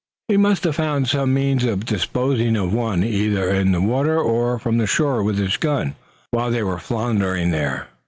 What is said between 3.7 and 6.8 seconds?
the water, or from the shore with his gun while they were